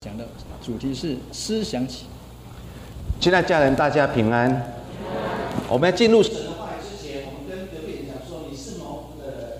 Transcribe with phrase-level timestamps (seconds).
[0.00, 0.24] 讲的
[0.64, 2.06] 主题是思想起。
[3.18, 4.74] 亲爱的家人，大家平安。
[5.68, 9.58] 我们要进入神的话语之前，我们跟隔壁讲说：“你是蒙福的人。”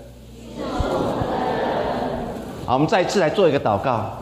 [2.65, 4.17] 好，我们再一次来做一个祷告。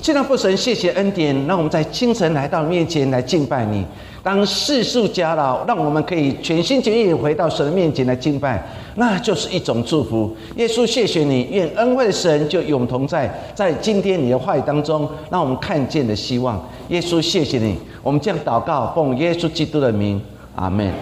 [0.00, 3.84] 现在父神，谢谢恩典，让我们在清晨来到面前来敬拜你。
[4.22, 8.64] 当世数加老，让我们可以全心全意回到神的面前来敬拜，
[8.96, 10.36] 那就是一种祝福。
[10.56, 16.60] 耶稣，谢谢你，愿恩惠的神就永同在，在今天你的话语当中，让我们看见的希望。
[16.88, 20.20] 耶稣，谢谢你，我们将祷告奉耶稣基督的名，
[20.56, 20.92] 阿门。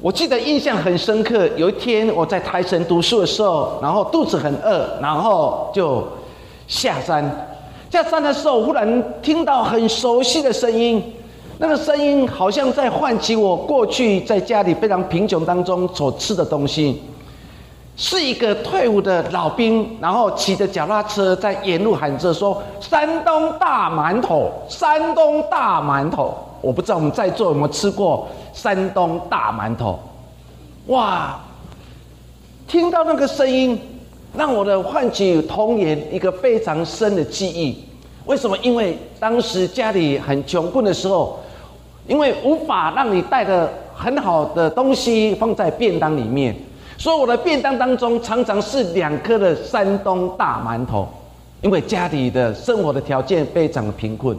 [0.00, 6.06] 我记得印象很深刻，有一天我在台神读书的时候，然后肚子很饿，然后就
[6.66, 7.24] 下山。
[7.90, 11.02] 下山的时候，忽然听到很熟悉的声音，
[11.58, 17.02] 那个声音好像在唤起我过去在家里非常贫穷当中所吃的东西。
[17.96, 29.98] 是一个退伍的老兵，然后骑着脚踏车在沿路喊着说：“山东大馒头，山东大馒头。”我不知道我们在座有没有吃过山东大馒头？
[30.88, 31.40] 哇！
[32.68, 33.80] 听到那个声音。
[34.36, 37.84] 让我的唤起童年一个非常深的记忆。
[38.26, 38.56] 为什么？
[38.58, 41.38] 因为当时家里很穷困的时候，
[42.06, 46.54] 因为无法让你带的很好的东西放在便当里面，
[46.96, 51.08] 所以我的便当当中常常是两颗的山东大馒头。
[51.60, 54.38] 因为家里的生活的条件非常的贫困。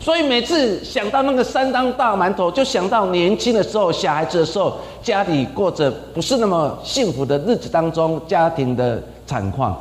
[0.00, 9.78] 所以每次想到那个山东大馒头，就想到年轻的时候、小孩子的时候，家里过着不是那么幸福的日子当中，家庭的惨况。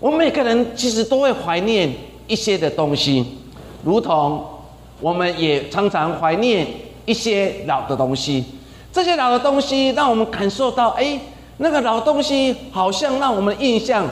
[0.00, 1.88] 我们每个人其实都会怀念
[2.26, 3.24] 一些的东西，
[3.84, 4.44] 如同
[5.00, 6.66] 我们也常常怀念
[7.04, 8.44] 一些老的东西。
[8.92, 11.20] 这些老的东西让我们感受到，哎，
[11.58, 14.04] 那个老东西好像让我们印象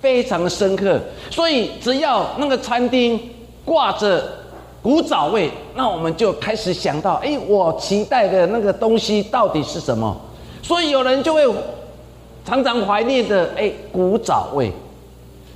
[0.00, 0.98] 非常的深刻。
[1.30, 3.20] 所以只要那个餐厅。
[3.66, 4.22] 挂着
[4.80, 10.16] 古早味，那我们就开始想到：哎，我期待的那个东西到底是什么？
[10.62, 11.44] 所以有人就会
[12.46, 14.72] 常常怀念的，哎，古早味。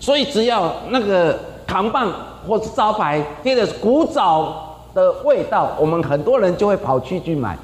[0.00, 2.12] 所以只要那个扛棒
[2.46, 7.56] 或是招牌贴的古早的味道，我们很多人就会跑去去买。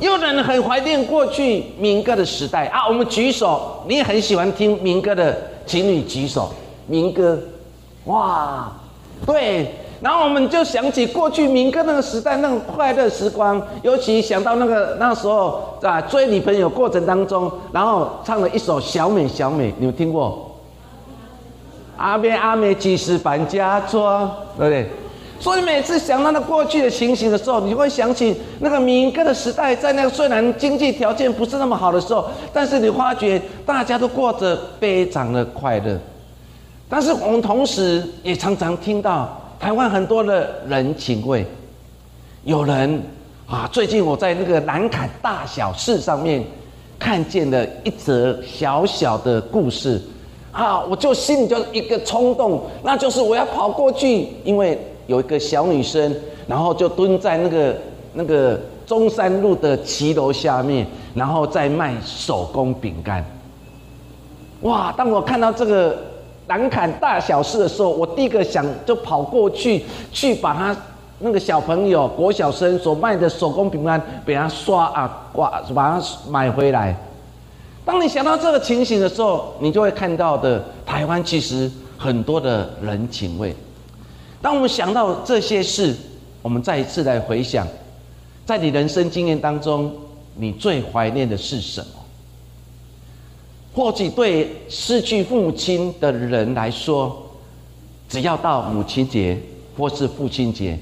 [0.00, 6.52] 有人很怀念过去民歌的时代啊，我们举手，你也很喜欢听民歌的情侣举手，
[6.86, 7.38] 民歌，
[8.06, 8.70] 哇！
[9.24, 20.50] 对，然后我们就想起过去民歌那个时代那种快乐时光，尤其想到那个那时候啊追女朋友过程当中，然后唱了一首《小美小美》，你们听过？
[21.96, 24.86] 阿妹阿妹几时搬家庄，对不对？
[25.40, 35.98] 所以每次想到那过去的情形的时候，你会想起那个民歌的时代，在那个虽然经济条件不是那么好的时候，但是你发觉大家都过着非常的快乐。
[36.90, 41.44] 但是我们同时也常常听到台湾很多的人情味，
[42.44, 43.02] 有人
[43.46, 46.44] 啊，最近我在那个南坎大小事上面
[46.98, 50.00] 看见了一则小小的故事，
[50.52, 56.14] 啊，我就心里就一个冲动，那就是我要跑过去，因为有一个小女生，
[56.46, 57.76] 然后就蹲在那个
[58.12, 63.24] 那个中山路的骑楼下面，然后在卖手工饼干。
[64.62, 64.92] 哇！
[64.96, 65.96] 当我看到这个。
[66.46, 70.76] 难砍大小事的时候，我第一个想就跑过去，去把他
[71.20, 76.94] 那个小朋友国小生所卖的手工饼干，给他刷啊挂，把它买回来。
[77.84, 83.54] 当你想到这个情形的时候，你就会看到的台湾其实很多的人情味。
[84.42, 85.94] 当我们想到这些事，
[86.42, 87.66] 我们再一次来回想，
[88.44, 89.90] 在你人生经验当中，
[90.36, 92.03] 你最怀念的是什么？
[93.74, 97.28] 或许对失去父亲的人来说，
[98.08, 99.36] 只要到母亲节
[99.76, 100.78] 或是父亲节，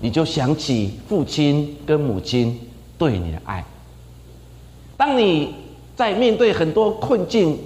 [0.00, 2.58] 你就想起父亲跟母亲
[2.96, 3.62] 对你的爱。
[4.96, 5.54] 当你
[5.94, 7.58] 在面对很多困境，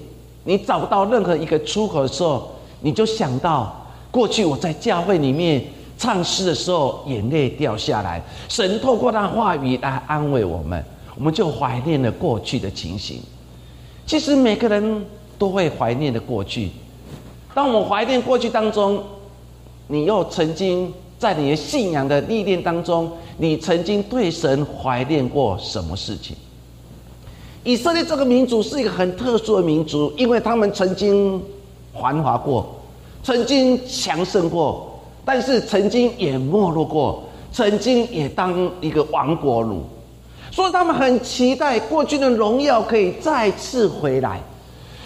[0.42, 2.50] 你找不到任何一个出口的时候，
[2.80, 5.62] 你就想到过去我在教会里面
[5.96, 10.84] 唱诗的时候，眼泪掉下来，神透过那话语来安慰我们，
[11.14, 13.20] 我们就怀念了过去的情形。
[14.06, 15.04] 其实每个人
[15.36, 16.70] 都会怀念的过去。
[17.52, 19.02] 当我们怀念过去当中，
[19.88, 26.36] 你又曾经在你的信仰的历练当中，你曾经对神怀念过什么事情？
[27.64, 31.42] 以色列这个民族是一个很特殊的民族，因为他们曾经
[32.00, 32.76] 繁华过，
[33.24, 39.82] 曾经强盛过，但是曾经也没落过，曾经也当一个亡国奴。
[40.56, 44.40] 所以他们很期待过去的荣耀可以再次回来，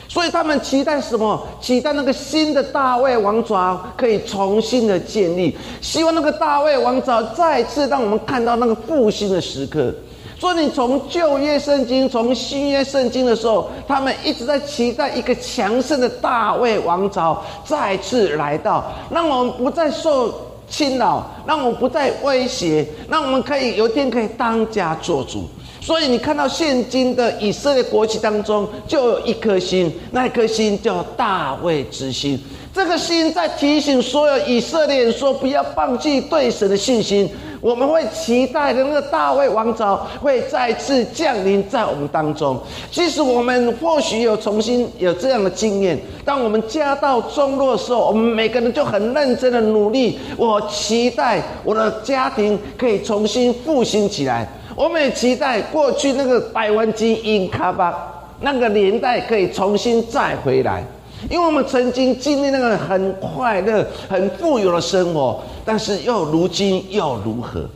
[0.08, 1.44] 所以他们期待什么？
[1.60, 9.92] 期待那个新的大卫王朝可以重新的建立，希望那个大卫王朝再次让我们看到那个复兴的时刻。
[10.38, 20.32] 所以你从旧约圣经、从新约圣经的时候，他们一直在期待一个强盛的大卫王朝再次来到，让我们不再受
[20.70, 25.46] 侵扰，让我们不再威胁，让我们可以有一天可以当家做主。
[25.82, 32.38] 所以你看到现今的以色列国旗当中，就有一颗心，那颗心叫大卫之心。
[32.72, 37.28] 这个心在提醒所有以色列人说：不要放弃对神的信心。
[37.60, 42.58] 我们会期待的那个大卫王朝会再次降临在我们当中。
[42.90, 50.18] 即使我们或许有重新有这样的经验，当我们家道中落的时候，我们每个人就很认真的努力。
[50.36, 54.48] 我期待我的家庭可以重新复兴起来。
[54.74, 57.94] 我们也期待过去那个百万基因卡巴
[58.40, 60.82] 那个年代可以重新再回来，
[61.28, 67.68] 因为我们曾经经历那个很快乐、很富有的生活，但是又如今又如何？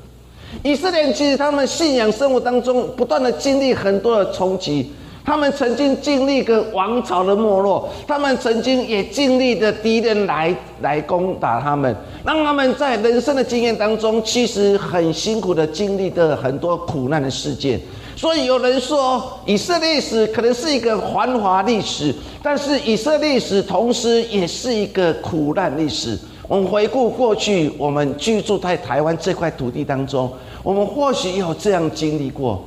[0.62, 4.93] 以色列其实他们信仰生活当中不断的经历很多的冲击。
[5.26, 17.81] 他们曾经经历个王朝的没落，他们曾经也经历的敌人来来攻打他们，让他们在人生的经验当中，其实很辛苦的经历的很多苦难的事件。
[18.25, 22.11] 所以有人说，以色列史可能是一个繁华历史，
[22.43, 26.19] 但是以色列史同时也是一个苦难历史。
[26.49, 30.32] 我们回顾过去，我们居住在台湾这块土地当中，
[30.62, 32.65] 我们或许有这样经历过，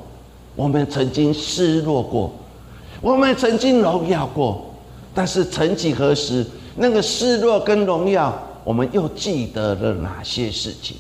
[0.56, 2.32] 我们曾经失落过。
[3.02, 4.64] 我们曾经荣耀过，
[5.12, 6.46] 但是曾几何时，
[6.76, 8.32] 那个失落跟荣耀，
[8.64, 10.98] 我们又记得了哪些事情？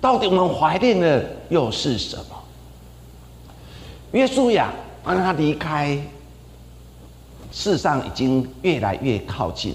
[0.00, 2.36] 到底我们怀念的又是什么？
[4.14, 4.72] 约书亚
[5.04, 5.98] 让他离开，
[7.50, 9.74] 世上已经越来越靠近。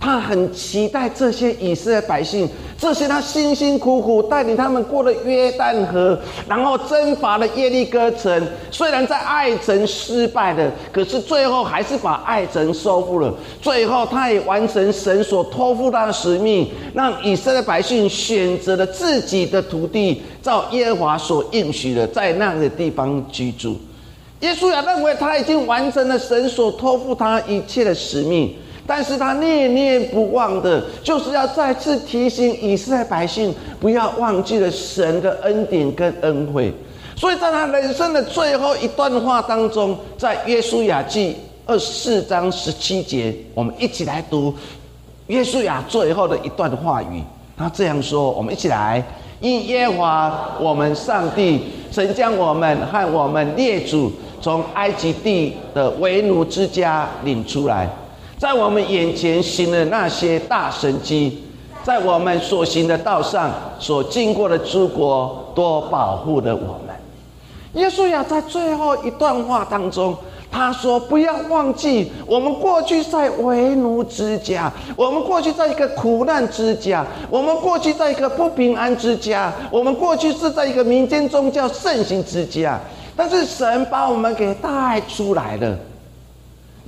[0.00, 2.48] 他很期待这些以色列百姓，
[2.78, 6.18] 这些他辛辛苦苦带领他们过了约旦河，
[6.48, 8.48] 然后征伐了耶利哥城。
[8.70, 13.32] 虽然在爱城失败了，可是最后还是把爱城收复了。
[13.60, 23.76] 最后，他也完成神所托付他的使命，让以色列百姓选择了自己的土地，照耶和华所应许的，在那个地方居住。
[24.40, 28.56] 耶稣也认为他已经完成了神所托付他一切的使命。
[28.86, 36.72] 但是他念念不忘的，就是要再次提醒以色列百姓，不要忘记了神的恩典跟恩惠。
[37.16, 41.36] 所以在他人生的最后一段话当中，在约书亚记
[41.66, 44.52] 二十四章十七节，我们一起来读
[45.26, 47.22] 约书亚最后的一段话语。
[47.56, 49.04] 他这样说：我们一起来，
[49.40, 51.60] 因耶和华我们上帝
[51.92, 54.10] 曾将我们和我们列祖
[54.40, 57.86] 从埃及地的为奴之家领出来。
[58.40, 61.44] 在我们眼前行的那些大神迹，
[61.84, 66.96] 在我们所行的道上所经过的诸国，都保护了我们。
[67.74, 70.16] 耶稣亚在最后一段话当中，
[70.50, 82.80] 他说：“不要忘记，我们过去在为奴之家，我们过去在一个苦难之家，我们过去在一个不平安之家，我们过去是在一个民间宗教盛行之家。
[83.14, 85.76] 但是神把我们给带出来了。”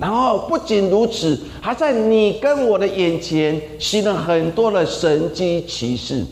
[0.03, 6.25] 然后不仅如此，还在你跟我的眼前行了很多的神迹奇事。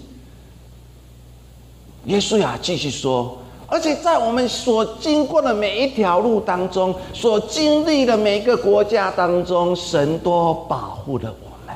[2.03, 3.37] 耶稣呀，继续说，
[3.67, 11.73] 而且在我们所经过的每一条路当中，所经历的每一个国家当中，神都保护了我们。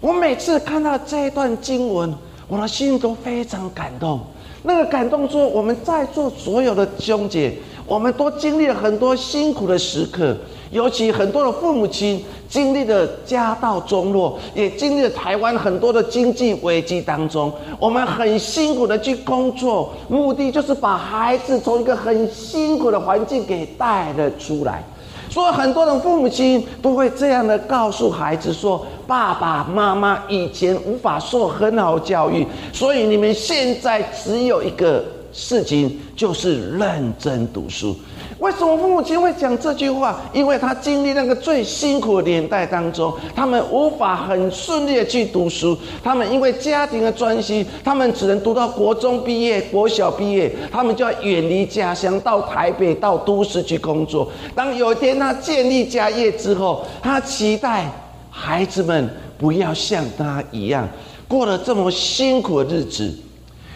[0.00, 2.12] 我每次看到这一段经文，
[2.48, 4.18] 我的心都非常感动。
[4.64, 10.36] 那个感动说，我们在座所有的兄姐，我们都经历了很多辛苦的时刻。
[10.72, 24.82] 尤其很多的父母亲经历了家道中落，也经历了台湾很多的经济危机当中，我们很辛苦的去工作，目的就是把孩子从一个很辛苦的环境给带了出来。
[25.28, 35.02] 所以很多的父母亲都会这样的告诉孩子说：“爸爸妈妈以前无法受很好教育，所以你们现在只有一个
[35.32, 37.94] 事情，就是认真读书。”
[38.42, 40.20] 为什么父母亲会讲这句话？
[40.32, 45.78] 因为他经历那个最辛苦的年代当中，他们无法很顺利的去读书。
[46.02, 54.28] 他们因为家庭的专心，他们只能读到国中毕业、国小毕业，他们就要远离家乡，到台北、到都市去工作。
[54.56, 57.88] 当有一天他建立家业之后，他期待
[58.28, 59.08] 孩子们
[59.38, 60.88] 不要像他一样
[61.28, 63.16] 过了这么辛苦的日子。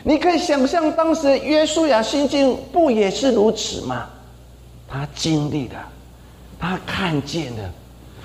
[0.02, 4.06] 你可以想象，当时约书亚心境不也是如此吗？
[4.88, 5.74] 他经历了，
[6.58, 7.70] 他看见了，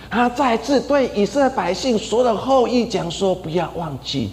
[0.10, 4.32] 他再次对以色列百姓所有的后裔讲说：不要忘记，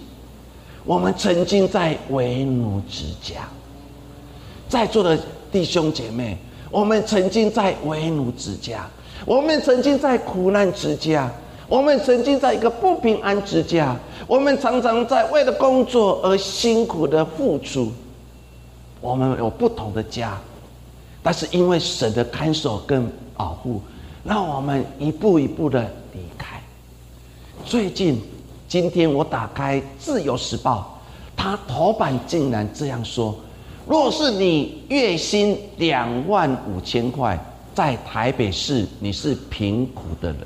[0.85, 3.49] 我们曾经在为奴之家。
[4.69, 5.19] 在座的
[5.51, 6.37] 弟兄姐妹，
[6.71, 8.87] 我们曾经在为奴之家，
[9.25, 11.31] 我们曾经在苦难之家，
[11.67, 17.91] 我们曾经在一个不平安之家，我们常常在为了工作而辛苦的付出。
[19.01, 20.39] 我们有不同的家，
[21.31, 23.07] 但是因为神的看守跟
[23.37, 23.83] 保护，
[24.25, 25.83] 让我们一步一步的
[26.15, 26.59] 离开。
[27.67, 28.19] 最近，
[28.67, 30.99] 今天我打开《自由时报》，
[31.39, 33.37] 它头版竟然这样说。
[33.87, 37.39] 若是你月薪两万五千块，
[37.75, 40.41] 在台北市你是贫苦的人。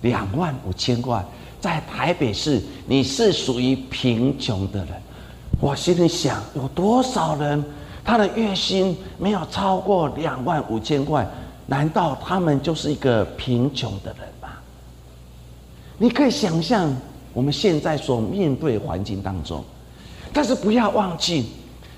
[0.00, 1.22] 两万五千块
[1.60, 4.94] 在台北市你是属于贫穷的人。
[5.60, 7.62] 我心里想，有多少人
[8.04, 11.26] 他的月薪没有超过两万五千块？
[11.66, 14.50] 难道他们就是一个贫穷的人吗？
[15.96, 16.94] 你可以想象
[17.32, 19.64] 我们现在所面对环境当中，
[20.32, 21.46] 但是不要忘记。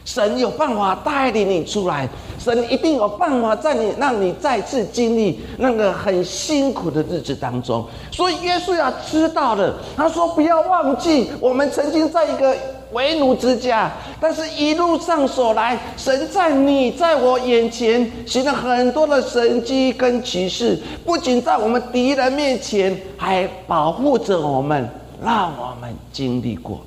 [0.04, 2.08] 神有办法带领你出来，
[2.38, 7.84] 神一定有办法在你让你再次经历那个很辛苦的日子当中。
[8.12, 12.56] 所以耶稣要知道的，他说：“不要忘记，我们曾经在一个
[12.92, 13.90] 为奴之家，
[14.20, 24.88] 但是一路上所来，神在你在我眼前行了很多的神迹跟启示，不仅在我们敌人面前，还保护着我们，
[25.24, 26.80] 让我们经历过。”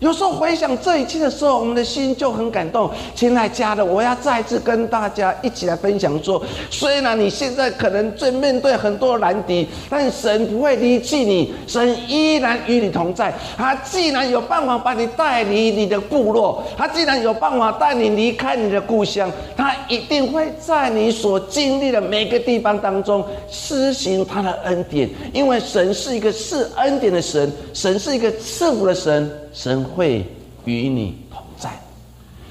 [0.00, 2.90] 有时候回想这一切的时候，我们的心就很感动。
[3.14, 13.32] 亲爱家的，我要再次跟大家一起来分享说：虽然你现在可能正面对很多难敌，但神不会离弃你，神依然与你同在。
[13.58, 29.30] 他既然有办法把你带离你的部落，他既然有办法带你离开你的故乡，他一定会在你所经历的每个地方当中施行他的恩典，因为神是一个赐恩典的神，神是一个赐福的神。
[29.52, 30.24] 神会
[30.64, 31.70] 与你同在。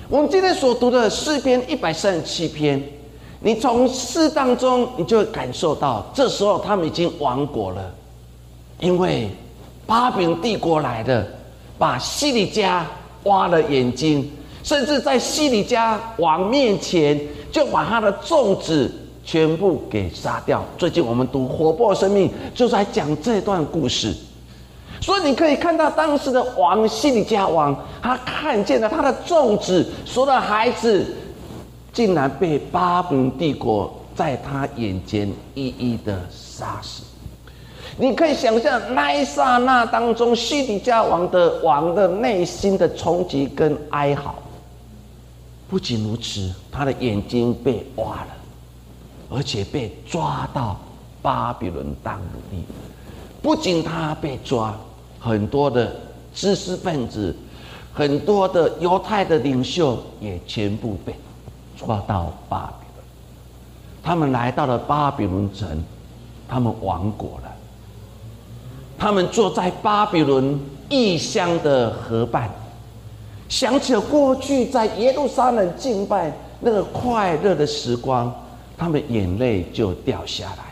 [0.10, 2.82] 我们今天所读的诗篇一百三十七篇，
[3.42, 7.94] 你从诗当中，你就会感受到，这时候他们已经亡国了，
[8.80, 9.30] 因为
[9.86, 11.26] 巴比伦帝国来的，
[11.78, 12.86] 把西里加
[13.24, 14.30] 挖了眼睛，
[14.64, 17.20] 甚至在西里加王面前，
[17.52, 18.92] 就把他的众子
[19.24, 20.66] 全部给杀掉。
[20.78, 24.16] 最近我们读《活泼生命》，就在讲这段故事。
[25.02, 31.06] 所以你可以看到当时的王西里加王，他看见了他的众子所有的孩子，
[31.94, 37.04] 竟然被巴比伦帝国在他眼前一一的杀死。
[37.98, 44.36] 你可以想象那一刹那当中，西里加王的王的内心的冲击跟哀嚎。
[45.70, 48.28] 不仅如此，他的眼睛被挖了，
[49.30, 50.78] 而且被抓到
[51.22, 52.64] 巴比伦当奴隶。
[53.42, 54.76] 不仅他被抓。
[55.20, 55.94] 很多的
[56.34, 57.36] 知识分子，
[57.94, 61.14] 很多的犹太的领袖也全部被
[61.78, 63.06] 抓到巴比伦。
[64.02, 65.84] 他们来到了巴比伦城，
[66.48, 67.52] 他们亡国了。
[68.98, 70.60] 他们坐在巴比伦
[70.90, 72.50] 异乡的河畔，
[73.48, 78.34] 想起了过去在耶路撒冷敬拜那个快乐的时光，
[78.78, 80.69] 他们眼泪就掉下来。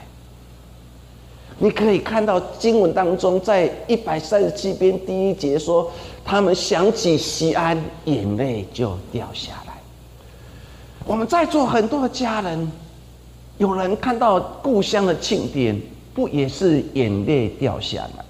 [1.60, 5.92] 你可以看到经文当中，在一百三十七篇第一节说，
[6.24, 9.74] 他们想起西安，眼泪就掉下来。
[11.06, 12.72] 我们在座很多的家人，
[13.58, 15.82] 有人看到故乡的庆典，
[16.14, 18.24] 不也是眼泪掉下来？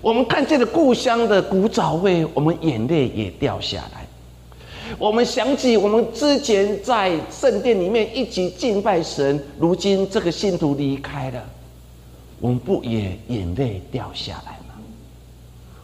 [0.00, 4.06] 我们看见了故乡的古早味，我们眼泪也掉下来。
[4.98, 11.42] 我们想起我们之前在圣殿里面一起敬拜神，如今这个信徒离开了。
[12.40, 14.74] 我们不也眼泪掉下来吗？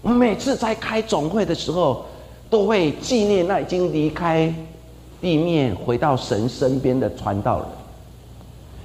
[0.02, 2.04] 我们每次在开总会的时候，
[2.50, 4.52] 都会纪念那已经离开
[5.20, 7.66] 地面回到神身边的传道人。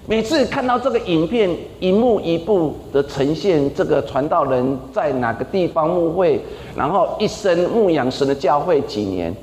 [0.10, 6.40] 每次看到这个影片一幕一幕的呈现，这个传道人在哪个地方牧会，
[6.78, 9.36] 然后一生牧养神的教会几年，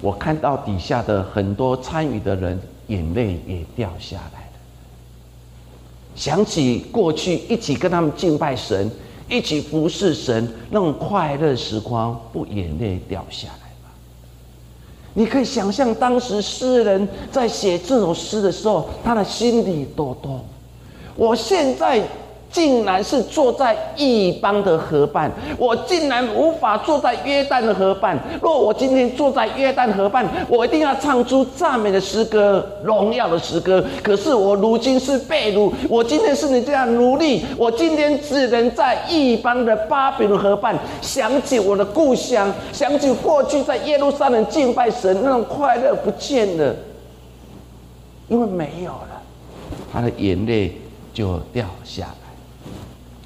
[0.00, 4.39] 我看到底下的很多参与的人眼泪也掉下来。
[6.20, 8.90] 想起过去一起跟他们敬拜神，
[9.26, 13.88] 一起服侍神那种快乐时光，不眼泪掉下来吗？
[15.14, 20.44] 你可以想象当时诗人在写这首诗的时候，他的心里多痛。
[21.16, 22.06] 我现在
[22.50, 28.18] 竟然是坐在异邦的河畔，我竟然无法坐在约旦的河畔。
[28.42, 33.84] 若我今天坐在约旦河畔，我一定要唱出赞美的诗歌、荣耀的诗歌。
[34.02, 46.74] 可是我如今是被掳，我今天是你这样奴隶，我今天只能在异邦的巴比伦河畔，想起我的故乡，想起过去在耶路撒冷敬拜神那种快乐不见了，
[48.26, 49.22] 因为没有了，
[49.92, 50.76] 他的眼泪
[51.14, 52.08] 就掉下。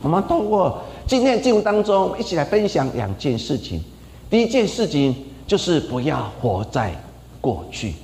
[0.05, 3.83] 我们通过今天的经文当中，一起来分享两件事情。
[4.29, 6.95] 第一件事情就是不要活在
[7.41, 7.95] 过去。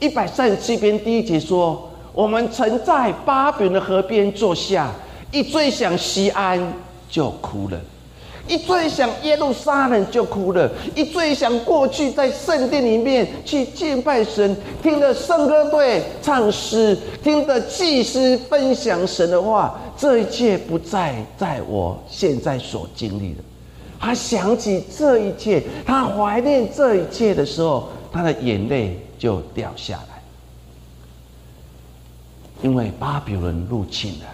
[0.00, 4.90] 一百三十七篇第一节说：“我们曾在巴比伦的河边坐下，
[5.30, 6.72] 一追想西安
[7.08, 7.80] 就哭了。”
[8.50, 23.42] 一最想耶路撒冷就哭了，一最想过去在圣殿里面去敬拜神，听着圣歌队唱诗，听着祭司分享神的话，这一切不再在我现在所经历的。
[24.00, 30.20] 他想起这一切，他怀念这一切的时候，他的眼泪就掉下来，
[32.62, 34.26] 因为巴比伦入侵了，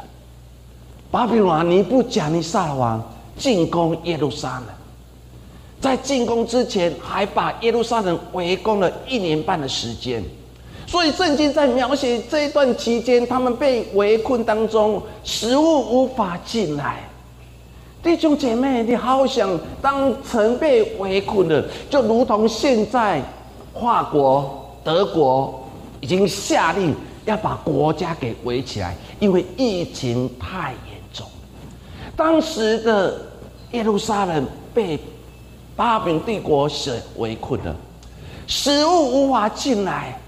[1.11, 3.13] 巴比伦尼布甲尼撒王。
[3.39, 4.69] 进攻耶路撒冷，
[5.81, 10.23] 在进攻之前，还把耶路撒冷围攻了一年半的时间。
[10.87, 17.03] 所以圣经在描写这一段期间，他们被围困当中，食物无法进来。
[18.03, 23.21] 弟兄姐妹，你好想当曾被围困的，就如同现在，
[23.75, 25.69] 法国、德国
[26.01, 30.96] 已经下令要把国家给围起来，因为疫情太严。
[32.17, 33.15] 当时的
[33.73, 34.99] 耶路撒冷被
[35.77, 37.77] 巴比帝国所围困了，
[38.47, 40.19] 食物无法进来，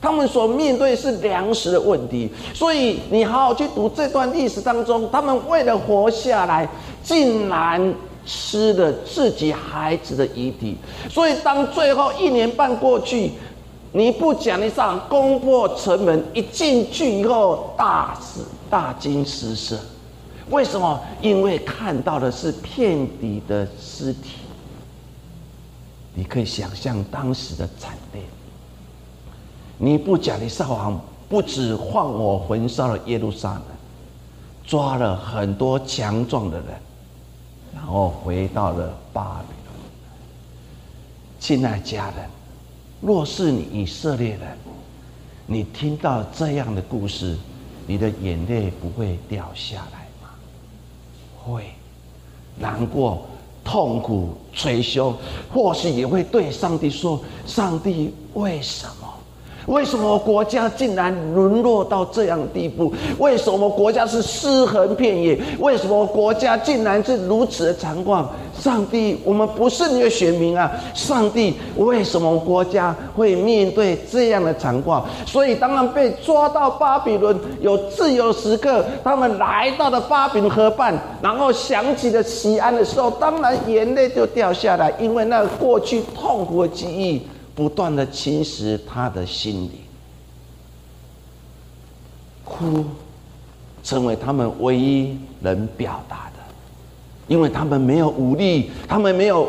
[0.00, 2.30] 他们所面对是粮食的问题。
[2.54, 6.66] 所以你好好去读这段历史当中，他们为了活下来，
[7.02, 10.78] 竟然吃了自己孩子的遗体。
[11.10, 13.32] 所以当最后一年半过去，
[13.92, 19.78] 你不讲一上攻破城门，一进去以后，大死大惊失色。
[20.50, 21.00] 为什么？
[21.22, 24.40] 因为看到的是遍地的尸体，
[26.14, 28.22] 你可以想象当时的惨烈。
[29.78, 33.62] 尼布甲尼撒王不止放我焚烧了耶路撒冷，
[34.64, 36.66] 抓了很多强壮的人，
[37.74, 39.74] 然后回到了巴比伦。
[41.40, 42.28] 亲爱家人，
[43.00, 44.56] 若是你以色列人，
[45.46, 47.36] 你听到这样的故事，
[47.86, 50.03] 你的眼泪不会掉下来。
[51.44, 51.64] 会
[52.58, 53.26] 难过、
[53.62, 55.14] 痛苦、捶胸，
[55.52, 59.03] 或许也会对上帝说：“上帝，为什么？”
[59.66, 62.92] 为什么国家竟然沦落到这样的地步？
[63.18, 65.38] 为什么国家是尸横遍野？
[65.58, 68.28] 为什么国家竟然是如此的残况？
[68.56, 70.70] 上帝，我们不是你的选民啊！
[70.94, 75.04] 上帝，为什么国家会面对这样的残况？
[75.26, 87.20] 所以，当然被抓到巴比伦有自由时刻，他们来到了巴比伦河畔，然后想起了西安的时候，当然眼泪就掉下来，因为那过去痛苦的记忆。
[87.54, 89.72] 不断的侵蚀他的心灵，
[92.44, 92.84] 哭
[93.84, 96.42] 成为他们唯一能表达的，
[97.28, 99.48] 因为他们没有武力，他们没有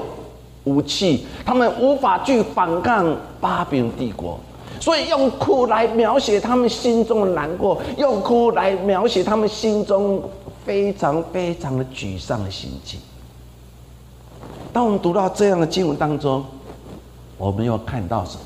[0.65, 4.39] 武器，他们无法去反抗巴比伦帝国，
[4.79, 10.21] 所以用哭来描写他们心中的难过，用哭来描写他们心中
[10.63, 12.99] 非常非常的沮丧的心情。
[14.71, 16.45] 当我们读到这样的经文当中。
[17.37, 18.43] 我们又看到什么？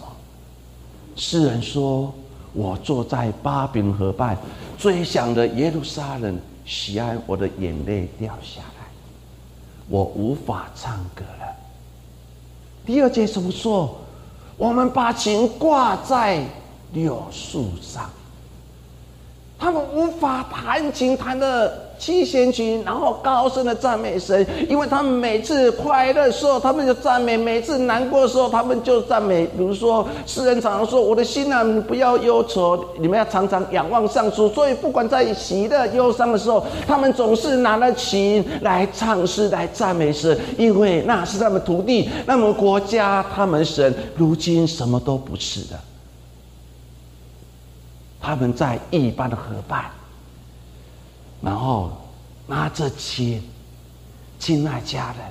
[1.16, 2.14] 诗人说
[2.54, 4.38] ：“我坐在巴比伦河畔，
[4.78, 8.88] 追想着耶路撒冷，喜爱我的眼泪掉下来，
[9.90, 11.56] 我无法唱歌了。”
[12.86, 13.96] 第二节怎么说？
[14.58, 16.44] 我们把琴挂在
[16.94, 18.10] 柳树上，
[19.58, 21.89] 他们无法弹琴弹的。
[22.00, 29.46] 七仙群，然后高声的赞美神，因为他们每次快乐的时候，他们就赞美；每次难过的时候，他们就赞美。
[29.48, 43.94] 比如说，诗人常常说：“我的心啊，不要忧愁，你们要常常仰望上主。”所以，不管在喜乐、忧伤的时候，他们总是拿了琴来唱诗、来赞美神，因为那是他们土地、那么国家、他们神。
[44.16, 45.78] 如今什么都不是的，
[48.22, 49.86] 他们在一般的河畔。
[51.42, 51.92] 然后
[52.48, 53.42] 拿着琴，
[54.40, 55.26] 亲爱家人，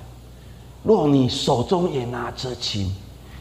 [0.82, 2.94] 若你手中也拿着琴，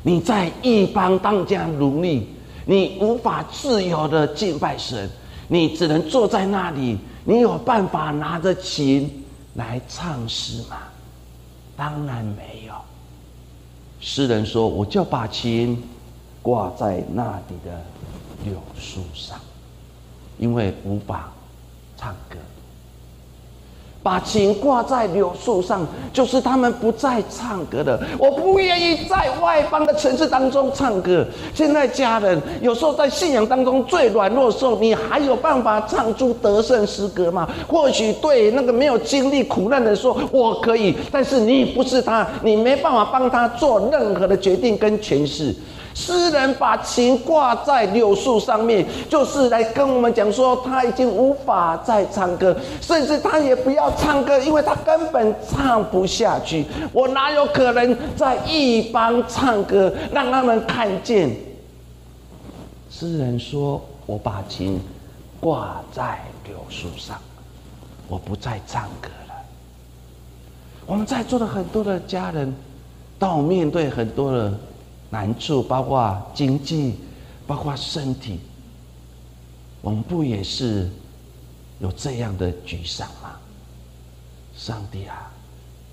[0.03, 2.27] 你在一方当家奴隶，
[2.65, 5.09] 你无法自由的敬拜神，
[5.47, 9.23] 你只能坐在那里你有办法拿着琴
[9.55, 10.77] 来唱诗吗？
[11.75, 12.73] 当然没有。
[13.99, 15.81] 诗人说：“我就把琴
[16.41, 17.81] 挂在那里的
[18.43, 19.39] 柳树上，
[20.37, 21.31] 因为无法
[21.97, 22.37] 唱歌。”
[24.07, 27.99] 把琴挂在柳树上，就是他们不再唱歌的。
[28.17, 31.25] 我不愿意在外邦的城市当中唱歌。
[31.53, 37.49] 现在家人有时候在信仰当中最软弱的时候，你还有办法唱出得胜诗歌吗？
[37.67, 45.53] 或许对那个没有经历苦难的说，我可以，但是你不是他，你没办法帮他做任何的决定跟诠释。
[45.97, 56.63] 诗人把琴挂在柳树上面，就是来跟我们讲说，他已经无法再唱歌，甚至他也不要唱歌，因为他根本唱不下去。
[56.93, 61.35] 我哪有可能在一帮唱歌，让他们看见？
[62.91, 64.79] 诗人说：“我把琴
[65.39, 67.17] 挂在柳树上，
[68.07, 69.33] 我不再唱歌了。”
[70.85, 72.55] 我们在座的很多的家人，
[73.17, 74.53] 当我面对很多的。
[75.09, 76.95] 难处包括经济，
[77.45, 78.39] 包括身体，
[79.81, 80.89] 我们不也是
[81.79, 83.39] 有这样的沮丧吗？
[84.55, 85.31] 上帝啊，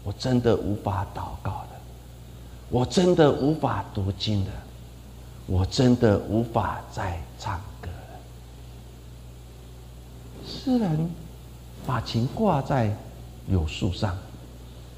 [0.02, 1.68] 我真的无法祷告了，
[2.70, 4.50] 我真的无法读经了，
[5.46, 8.18] 我真的无法再唱歌了。
[10.44, 11.10] 诗人
[11.86, 12.96] 把琴挂在
[13.46, 14.16] 柳树上，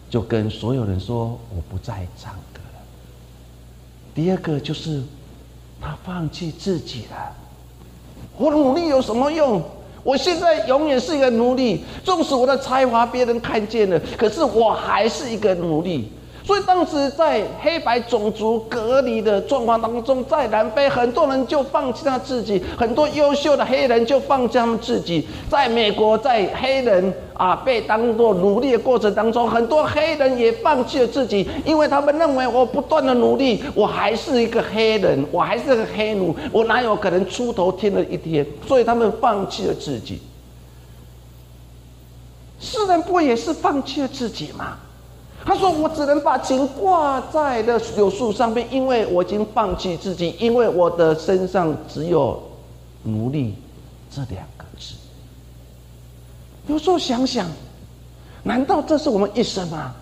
[0.09, 2.35] 就跟所有人说：“我不再唱。”
[4.17, 5.03] 第二个就是，
[5.79, 7.37] 他放弃自己了。
[8.39, 9.63] 我努力有什么用？
[10.03, 16.11] 我现在永远是一个奴隶，纵使我的才华别人看见了，可是我还是一个奴隶。
[16.43, 25.27] 所以当时在黑白种族隔离的状况当中，在南非很多人就放弃他自己，很多优秀的黑人就放弃他们自己。
[25.51, 38.47] 在美国，在黑人啊被当作奴隶的过程当中，很多黑人也放弃了自己，因为他们认为我不断的努力，我还是一个黑人，我还是个黑奴，我哪有可能出头天的一天？
[38.67, 40.21] 所以他们放弃了自己。
[42.59, 44.79] 世人不也是放弃了自己吗？
[45.45, 52.43] 他说：“我只能把琴挂在了柳树上面，因为我已经放弃自己，因为我的身上只有
[53.05, 53.55] 奴隶
[54.11, 54.43] 这两。
[56.67, 57.47] 有时候想想，
[58.43, 59.95] 难道这是我们一生吗？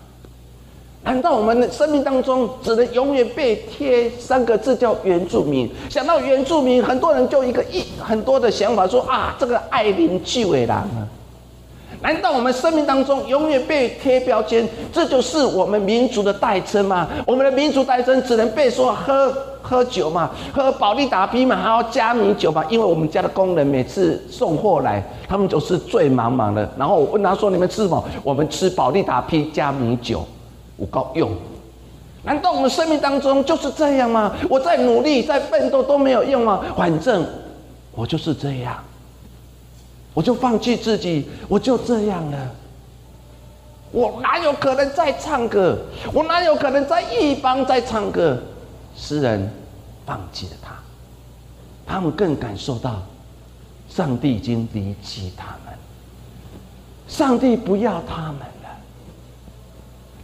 [1.03, 5.69] 难道我们的生命当中只能永远被贴三个字叫原住民？
[5.87, 11.07] 想到原住民，很多人就一个一很多的想法说啊，这个爱邻居伟郎啊。”
[12.05, 14.63] 难道我们生命当中永远被贴标签？
[14.93, 17.07] 这就是我们民族的代称吗？
[17.25, 22.63] 我们的民族代称只能被说喝喝酒嘛，喝保利达啤嘛，还要加米酒嘛？
[22.69, 26.69] 因为我们家的工人每次送货来，他们总是醉茫茫的。
[26.77, 30.23] 然后我问他说：“你们吃什么？”我们吃保利达啤加米酒，
[30.77, 31.31] 我够用。
[32.21, 34.31] 难道我们生命当中就是这样吗？
[34.47, 36.61] 我在努力，在奋斗都没有用吗？
[36.77, 37.25] 反正
[37.95, 38.75] 我就是这样。
[40.15, 42.51] 我就放弃自己，我就这样了。
[43.91, 45.77] 我哪有可能再唱歌？
[46.11, 48.41] 我哪有可能在一方再唱歌？
[48.95, 49.51] 诗人
[50.05, 50.75] 放弃了他，
[51.85, 53.03] 他们更感受到
[53.89, 55.73] 上帝已经离弃他们，
[57.07, 58.54] 上帝不要他们。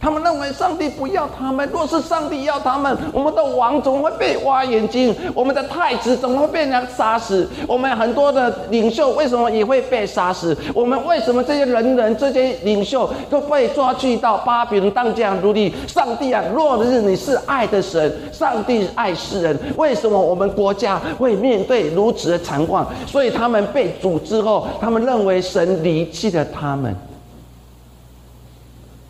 [0.02, 1.66] 他们认为上帝不要他们。
[1.72, 5.14] 若是上帝要他们，我们的王怎么会被挖眼睛？
[5.32, 7.48] 我们的太子怎么会被人杀死？
[7.68, 10.56] 我们很多的领袖为什么也会被杀死？
[10.74, 15.72] 我们为什么这些人人、这些领袖都被抓去到巴比伦当这样奴隶？
[15.86, 22.84] 上帝啊，若日你是爱的神，上帝爱世人，为什么我们国家会面对如此的惨况？
[23.06, 26.92] 所以他们被诅之后，他们认为神离弃了他们。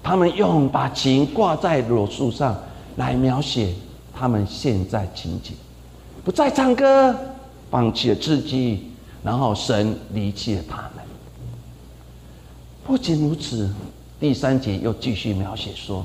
[0.03, 2.59] 他们用把琴挂在柳树上
[2.97, 3.73] 来描写
[4.13, 5.55] 他们现在情景，
[6.25, 7.15] 不再唱歌，
[7.71, 8.91] 放弃了自己，
[9.23, 11.05] 然后神离弃了他们。
[12.85, 13.71] 不仅如此，
[14.19, 16.05] 第三节又继续描写说，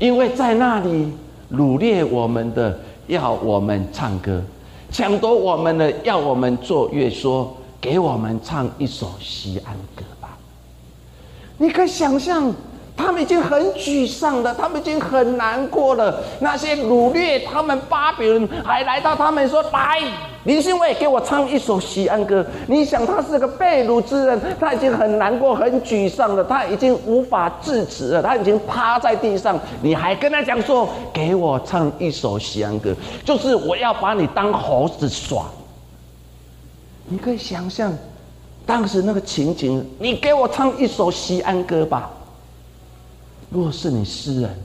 [0.00, 1.12] 因为在那里
[1.52, 4.42] 掳掠我们的要我们唱歌，
[4.90, 10.36] 抢夺我们的要我们做乐说，给我们唱一首西安歌吧。
[11.56, 12.52] 你可以想象。
[12.94, 16.22] 他们已经很沮丧了，他们已经很难过了。
[16.40, 20.00] 那些掳掠他们巴比伦，还来到他们说：“来，
[20.44, 29.58] 林信伟，给我唱一首喜安歌。”你想，他是个被掳之人，他已经很难过、很沮丧了，他已经无法制止了，他已经趴在地上。
[29.80, 35.46] 你还跟他讲说：“给我唱一首喜安歌，就是我要把你当猴子耍。”
[37.08, 37.92] 你可以想象，
[38.64, 42.10] 当时那个情景，你给我唱一首西安歌吧。
[43.52, 44.56] 若是你诗人，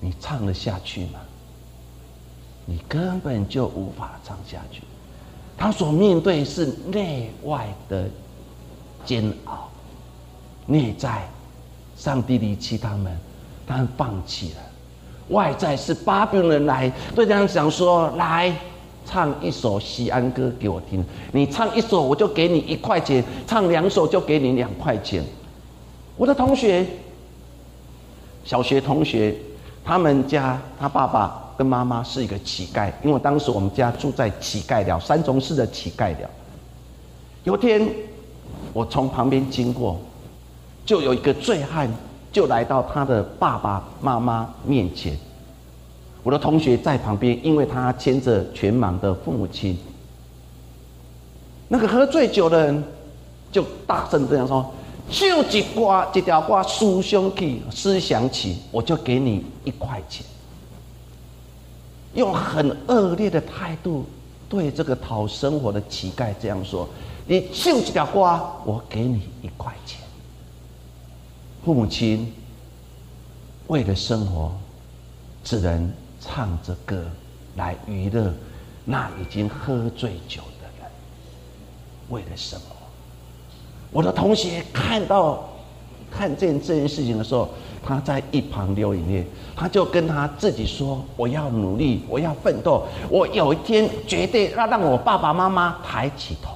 [0.00, 1.20] 你唱得下去吗？
[2.66, 4.82] 你根本就无法唱下去。
[5.56, 8.08] 他所面对是内外的
[9.04, 9.68] 煎熬，
[10.66, 11.28] 内在
[11.96, 13.16] 上帝离弃他们，
[13.66, 14.60] 他们放弃了；
[15.28, 18.52] 外在是巴比伦来对他们讲说：“来
[19.06, 25.22] 唱一首西安歌给我听，你唱一首我就给你一块钱，唱两首就给你两块钱。”
[26.18, 26.84] 我的同学。
[28.44, 29.34] 小学同学，
[29.84, 36.28] 他们家他爸爸跟妈妈是一个乞丐，因为当时我们家住在乞丐寮三重市的乞丐寮。
[37.44, 37.88] 有天
[38.72, 40.00] 我从旁边经过，
[40.84, 41.88] 就有一个醉汉
[42.32, 45.16] 就来到他的爸爸妈妈面前。
[46.22, 49.76] 我的同学在旁边，因为他牵着全盲的父母亲。
[51.68, 52.84] 那个喝醉酒的人
[53.50, 54.72] 就大声这样说。
[55.10, 60.24] 就一挂一条瓜思想起思想起，我就给你一块钱。
[62.14, 64.06] 用很恶劣的态度
[64.48, 66.88] 对这个讨生活的乞丐这样说
[67.26, 70.00] ：“你就一条瓜，我给你一块钱。”
[71.64, 72.32] 父母亲
[73.68, 74.52] 为了生活，
[75.44, 77.04] 只能唱着歌
[77.56, 78.32] 来娱乐
[78.84, 80.90] 那已经喝醉酒的人。
[82.08, 82.71] 为了生活。
[83.92, 85.48] 我的同学看到
[86.10, 87.48] 看见这件事情的时候，
[87.84, 89.26] 他在一旁流眼泪。
[89.54, 96.50] 他就跟他自己说：“我要努力，我要奋斗，我有一天绝对要让我爸爸妈妈抬起头。”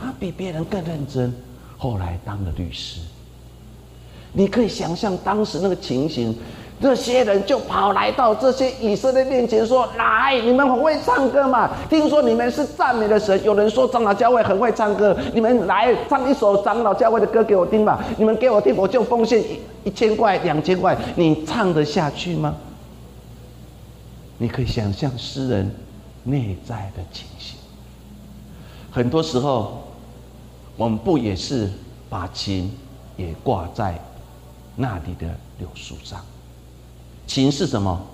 [0.00, 1.34] 他比别人更认真，
[1.76, 3.00] 后来当了律师。
[4.32, 6.34] 你可以想象当时那个情形。
[6.80, 11.70] 这些人就跑来到这些以色列面前说：“来，你们很会唱歌嘛？
[11.90, 13.38] 听说你们是赞美的神。
[13.44, 18.02] 有人说长老教会很会唱歌，你们来唱一首长老教会的歌给我听吧。
[18.16, 20.96] 你们给我听，我就奉献一一千块、两千块。
[21.16, 22.56] 你唱得下去吗？
[24.38, 25.70] 你可以想象诗人
[26.24, 27.58] 内在的情形。
[28.90, 29.82] 很多时候，
[30.78, 31.70] 我们不也是
[32.08, 32.74] 把琴
[33.18, 34.02] 也挂在
[34.76, 35.26] 那里的
[35.58, 36.18] 柳树上？”
[37.30, 38.04] 情是什么？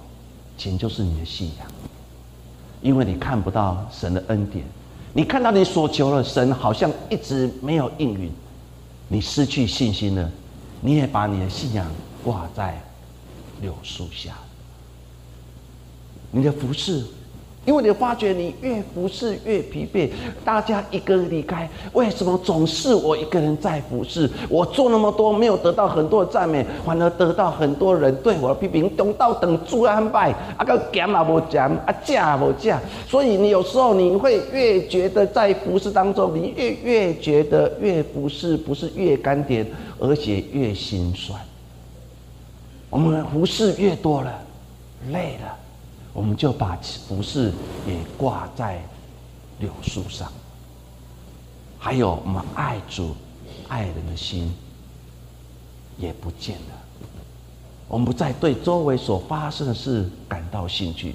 [0.58, 1.66] 情就是你的信仰，
[2.82, 4.62] 因为你看不到神的恩典，
[5.14, 8.30] 你看到你所求的神好像一直没有应允，
[9.08, 10.30] 你失去信心了，
[10.82, 11.86] 你也把你的信仰
[12.22, 12.78] 挂在
[13.62, 14.36] 柳树下，
[16.30, 17.02] 你的服饰。
[17.66, 20.08] 因为你发觉你越服侍越疲惫，
[20.44, 24.30] 大家一个离开，为什么总是我一个人在服侍？
[24.48, 28.88] 我做那么多，没有得到很多的赞美，反而得到很多人对我的批评。
[28.90, 32.80] 等到等主安排，啊个减也无减，啊价也无价。
[33.08, 39.66] 所以你有时候你会越觉得在服侍当中，你越越觉得越服侍不是越甘甜，
[39.98, 41.38] 而且越心酸。
[42.88, 44.32] 我们服侍越多了，
[45.10, 45.65] 累了。
[46.16, 47.52] 我们就把服饰
[47.86, 48.82] 也挂在
[49.58, 50.32] 柳树上，
[51.78, 53.14] 还有我们爱主、
[53.68, 54.50] 爱人的心
[55.98, 57.04] 也不见了。
[57.86, 61.14] 我们不再对周围所发生的事感到兴趣，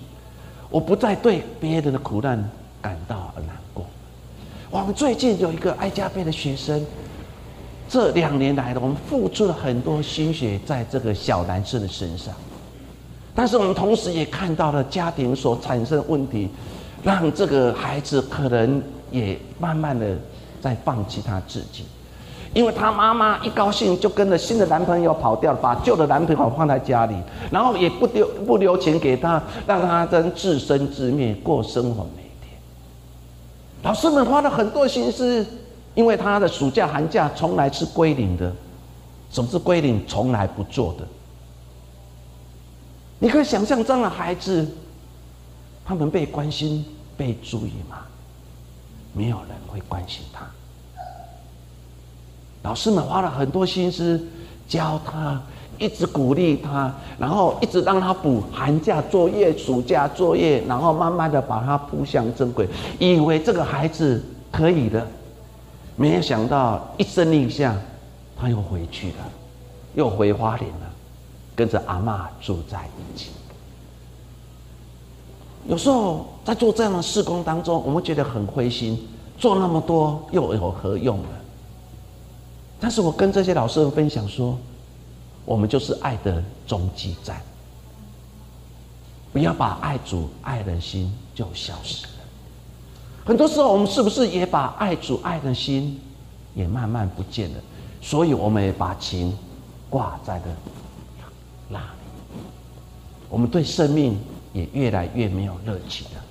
[0.70, 2.48] 我不再对别人的苦难
[2.80, 3.84] 感到难过。
[4.70, 6.86] 我们最近有一个爱加倍的学生，
[7.90, 12.36] 这两年来的我们付出了很多心血在这个小男生的身上。
[13.34, 16.50] 但是我们同时也看到了家庭所产生的问题，
[17.02, 20.17] 让这个孩子可能也慢慢的
[20.60, 21.86] 在放弃他自己，
[22.54, 27.15] 因为他妈妈一高兴就跟着新的男朋友跑掉了，把旧的男朋友放在家里，
[27.50, 32.60] 然后也不丢不留钱给他，让他真自生自灭过生活每一天。
[33.84, 35.46] 老师们花了很多心思，
[35.96, 38.52] 因为他的暑假寒假从来是归零的，
[39.30, 40.06] 什么是归零？
[40.06, 41.08] 从来不做的。
[43.24, 44.68] 你可以想象这样的孩子，
[45.86, 46.84] 他们被关心、
[47.16, 48.00] 被注意吗？
[49.14, 50.44] 没有人会关心他。
[52.64, 54.20] 老师们花了很多心思
[54.68, 55.40] 教他，
[55.78, 65.06] 一直鼓励他，然后一直让他补寒假作业、暑假作业，然后慢慢的把他铺向正轨，以为这个孩子可以的，
[65.96, 67.78] 没有想到一声令下，
[68.36, 69.30] 他又回去了，
[69.94, 70.90] 又回花莲了。
[71.62, 73.28] 跟着阿妈住在一起，
[75.67, 81.30] 有时候在做这样的事工当中，我们觉得很灰心，做那么多又有何用呢？
[82.80, 84.58] 但是我跟这些老师分享说，
[85.45, 87.39] 我们就是爱的终极站，
[89.32, 92.13] 不要把爱主爱人心就消失了。
[93.24, 96.02] 很多时候，我们是不是也把爱主爱的心
[96.56, 97.60] 也慢慢不见了？
[98.02, 99.38] 所以我们也把情
[99.91, 100.45] 挂在了。
[103.32, 104.20] 我们对生命
[104.52, 106.22] 也越来越没有热情了。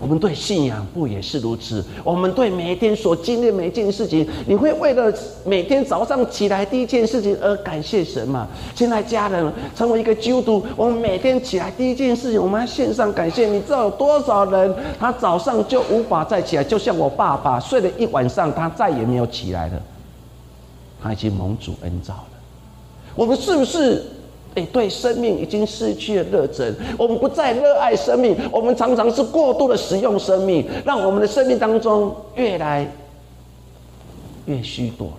[0.00, 1.84] 我们对信仰不也是如此？
[2.02, 5.12] 我们对每一天所经历每一件事情，你会为了
[5.44, 8.48] 每天早上起来第一件事情而感谢神吗？
[8.74, 13.46] 现在家人成为一个基督徒，我们每天起来第一件事情，我们要献上感谢。
[13.46, 16.64] 你知道有多少人，他早上就无法再起来？
[16.64, 19.80] 就像我爸爸睡了一晚上，他再也没有起来了。
[21.00, 22.24] 他已经蒙主恩召了。
[23.14, 24.04] 我们是不是？
[24.54, 32.88] 哎，对生命已经失去了热忱，我们不再热爱生命，我们常常是过度的使用生命，让我们的生命当中越来
[34.46, 35.16] 越虚度了。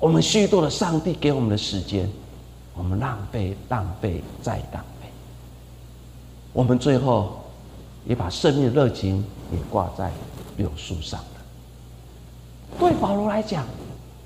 [0.00, 2.10] 我们虚度了上帝给我们的时间，
[2.74, 5.08] 我们浪费、浪费再浪费，
[6.52, 7.38] 我们最后
[8.06, 10.10] 也把生命的热情也挂在
[10.56, 11.26] 柳树上了。
[12.78, 13.64] 对保罗来讲，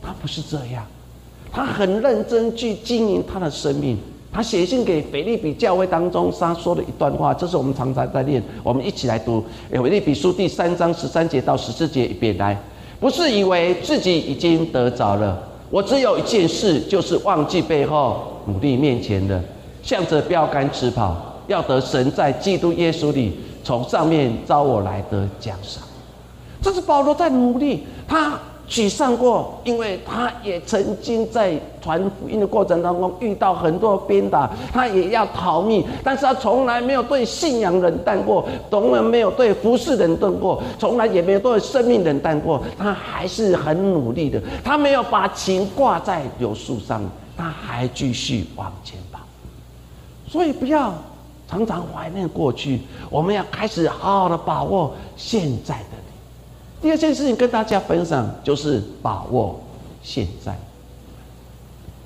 [0.00, 0.86] 他不是这样。
[1.50, 3.98] 他很认真去经营他的生命。
[4.30, 8.40] 他写信给腓利比教会当中，他说了一段话，这是我们常常在念。
[8.62, 9.42] 我们一起来读
[9.82, 12.56] 《腓利比书》第三章十三节到十四节一遍来。
[13.00, 19.42] 不是以为自己已经得着了，我只有一件事，就是忘记背后，努力面前的，
[19.82, 25.82] 向着标杆直跑，要得神在基督耶稣里从上面招我来的奖赏。
[26.60, 28.38] 这是保罗在努力，他。
[28.68, 47.02] 沮丧过，因为他也曾经在传福音的过程当中遇到很多鞭打，他也要逃命，但是他从来没有对信仰冷淡过，从来没有对服侍冷淡过，从来也没有对生命冷淡过，他还是很努力的，他没有把情挂在柳树上，
[47.38, 49.20] 他还继续往前跑。
[50.28, 50.92] 所以不要
[51.48, 55.97] 常常怀念过去，我们要开始好好的把握现在的。
[56.80, 59.60] 第二件事情跟大家分享，就是把握
[60.02, 60.56] 现在。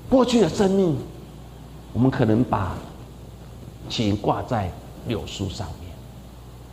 [0.09, 0.97] 过去的生命，
[1.93, 2.75] 我们可能把
[3.89, 4.71] 情挂在
[5.07, 5.91] 柳树上面，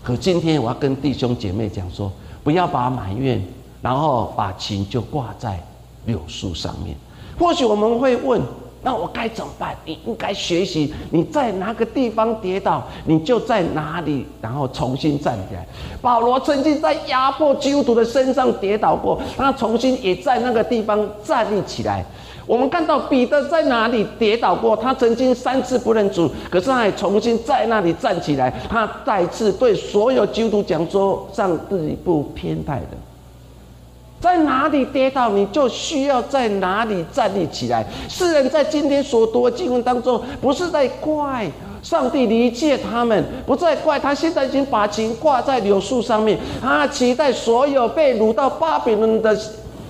[0.02, 2.10] 可今天我要跟弟兄姐妹讲说，
[2.42, 3.42] 不要把埋怨，
[3.82, 5.62] 然后把情就挂在
[6.06, 6.96] 柳树上面。
[7.38, 8.40] 或许我们会问。
[8.82, 9.76] 那我该怎么办？
[9.84, 15.66] 你应该学习，你在哪个地方跌倒，你就在哪里，然后重新站起来。
[16.00, 22.04] 保罗曾经在压迫基督徒的身上跌倒过，他重新也在那个地方站立起来。
[22.46, 32.96] 我们看到彼得在哪里跌倒过，他曾经三次不认主，可是他也重新在那里站起来，他再次对所有基督徒讲说：上帝不偏待的。
[34.20, 37.84] 在哪里跌倒，你就需要在哪里站立起来。
[38.06, 41.50] 世人在今天所读的经文当中，不是在怪
[41.82, 46.38] 上帝离弃他们，不再怪他现在已经把情挂在柳树上面。
[46.60, 49.34] 他期待所有被掳到巴比伦的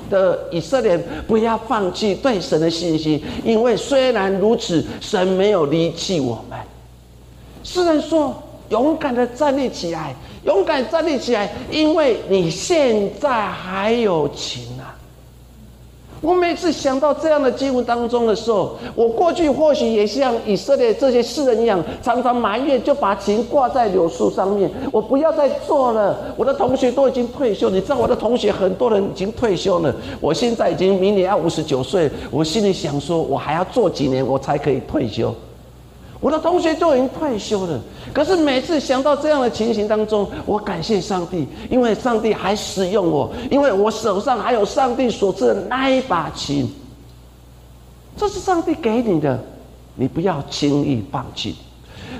[0.08, 6.56] 的以色列不要放弃对神的信心，因为虽然如此，神没有离弃我们。
[7.64, 8.32] 世人说
[8.70, 14.96] ：“勇敢的站立起来。”勇敢站立起来，因为你现在还有情啊！
[16.22, 24.70] 我每次想到这样的经文当中的时候，我过去或许也像以色列这些世人一样，常常埋怨，就把情挂在柳树上面。
[24.92, 29.94] 我不要再做了，我的同学都已经退休，你知道我的同学很多人已经退休了。
[30.20, 35.34] 我现在已经明年要五十九岁，我心里想说，我还要做几年，我才可以退休。
[36.20, 37.80] 我的同学都已经退休了，
[38.12, 46.70] 可是每次想到这样的情形当中，我感谢上帝，因为上帝还使用我，因为我手上还有上帝所赐的那一把琴。
[48.16, 49.42] 这是上帝给你的，
[49.94, 51.56] 你不要轻易放弃。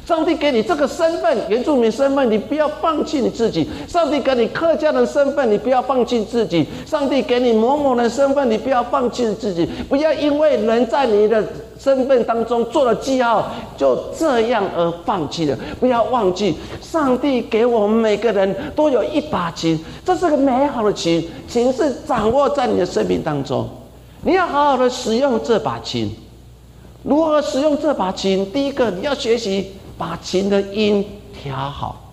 [0.06, 9.68] 上帝给你这个身份，原住民身份，你不要放弃你自己；上帝给你客家人身份，你不要放弃自己；上帝给你某某的身份，你不要放弃自己。
[9.88, 11.44] 不要因为人在你的。
[11.80, 15.56] 身份当中做了记号，就这样而放弃了。
[15.80, 23.66] 不要忘记，上帝给我们每个人都有一把琴，这是个美好的琴，琴是掌握在你的生命当中。
[24.20, 26.14] 你要好好的使用这把琴。
[27.02, 28.44] 如何使用这把琴？
[28.52, 31.04] 第一个，你要学习把琴的音
[31.42, 32.06] 调好。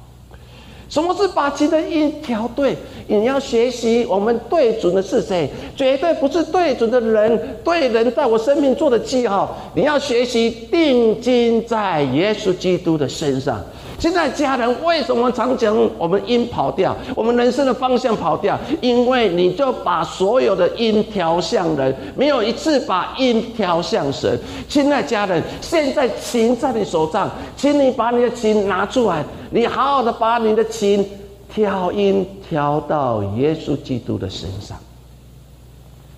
[0.90, 2.76] 什么是把琴的音调对？
[3.08, 5.50] 你要学习，我们对准的是谁？
[5.74, 9.56] 绝对不是对准的人，对人在我生命做的记号。
[9.74, 13.64] 你要学习定睛在耶稣基督的身上。
[14.00, 18.58] 现在家人为什么常讲我们音跑掉，我们人生的方向跑掉？
[18.82, 24.40] 因为你就把所有的音调向人，没有一次把音调向神。
[24.70, 31.06] 亲爱家人，现在琴在你手上，请你把你的琴拿出来，你好好的把你的琴。
[31.50, 34.78] 调音调到耶稣基督的身上。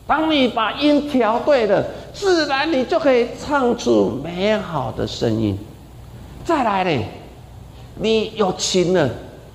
[0.05, 5.57] 当你把音调对了，自然你就可以唱出美好的声音。
[6.43, 7.05] 再来嘞，
[8.01, 9.09] 你有琴了，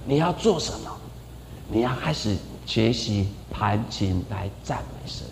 [0.04, 0.90] 你要做什么？
[1.70, 2.36] 你要开始
[2.66, 5.26] 学习弹琴来赞美神，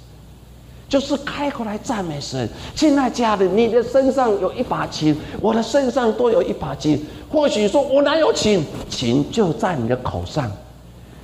[0.89, 2.49] 就是开口来赞美神。
[2.75, 7.05] 亲爱家人，你的身上有一把琴，我的身上都有一把琴。
[7.31, 8.65] 或许说我哪有琴？
[8.89, 10.51] 琴就在你的口上。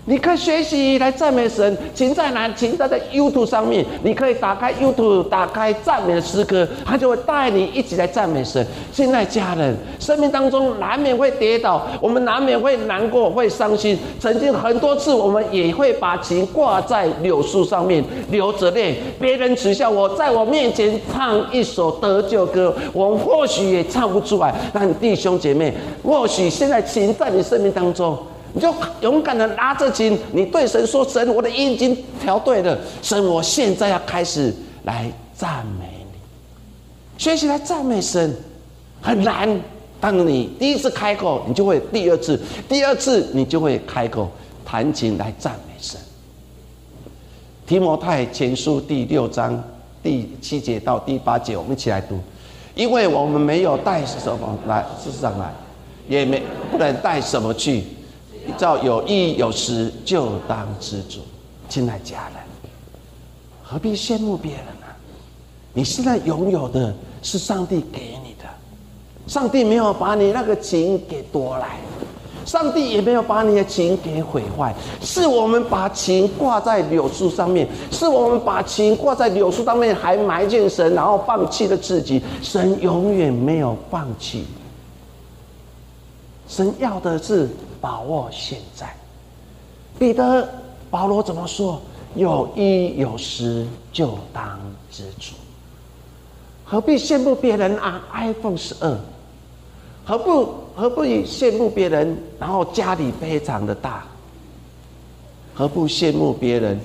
[0.08, 2.50] 你可以学习来赞美神，请在哪？
[2.56, 8.66] 请在在 YouTube 上面，你可以打开 YouTube，打开赞美的诗歌，他就会带你一起来赞美神。
[8.90, 13.98] 现在家人生命当中难免会跌倒，我们难免会难过、会伤心。
[14.18, 24.54] 曾经很多次，我们也会把琴挂在柳树上面流着泪，别人耻笑我，在我面前唱一首得救歌，我或许也唱不出来。
[24.72, 28.16] 但弟兄姐妹，或许现在琴在你生命当中。
[28.58, 32.76] 你就勇敢的拿着琴，你对神说：“神，我的音已经调对了。
[33.00, 34.52] 神，我现在要开始
[34.82, 36.18] 来赞美你，
[37.16, 38.34] 学习来赞美神，
[39.00, 39.48] 很难。
[40.00, 44.28] 当你第一次开口，你就会第二次，第二次你就会开口
[44.64, 46.00] 弹琴来赞美神。
[47.64, 49.62] 提摩太前书第六章
[50.02, 52.18] 第七节到第八节，我们一起来读。
[52.74, 55.54] 因为我们没有带什么来事实上来，
[56.08, 56.42] 也没
[56.72, 57.84] 不能带什么去。”
[58.56, 61.20] 照有意有时就当知足，
[61.68, 62.42] 亲爱家人，
[63.62, 64.86] 何必羡慕别人呢？
[65.72, 68.48] 你现在拥有的是上帝给你的，
[69.26, 71.78] 上帝没有把你那个情给夺来，
[72.44, 82.22] 上帝也没有把你的情给毁坏，是我们把情挂在柳树上面，是我们把情挂在柳树上面，还埋怨神，然后放弃了自己。
[82.42, 84.46] 神永远没有放弃，
[86.48, 87.48] 神要的是。
[87.80, 88.94] 把握现在，
[89.98, 90.48] 彼得、
[90.90, 91.80] 保罗怎么说？
[92.14, 94.58] 有一有十，就当
[94.90, 95.34] 知足。
[96.64, 98.98] 何必羡慕别人啊？iPhone 十二，
[100.04, 102.16] 何不何不以羡慕别人？
[102.38, 104.04] 然后家里非常的大，
[105.54, 106.80] 何不羡慕别人？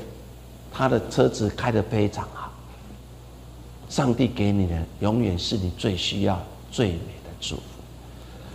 [0.72, 2.52] 他的车子开得非常好。
[3.90, 6.42] 上帝给你的，永远是你最需要、
[6.72, 7.62] 最美的祝福。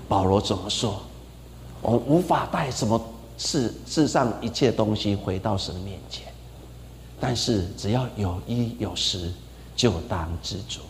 [0.08, 1.00] 保罗怎么说？
[1.80, 3.00] 我无法带什么
[3.36, 6.26] 世世上一切东西回到神面前，
[7.20, 9.30] 但是只要有一有十，
[9.76, 10.80] 就当知足。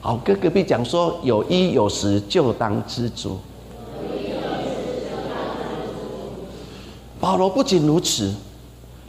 [0.00, 3.38] 好，跟隔壁讲说，有一有十就当知足。
[7.20, 8.32] 保罗不仅如此，